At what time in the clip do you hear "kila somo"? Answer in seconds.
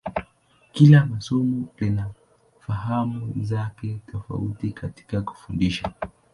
0.73-1.67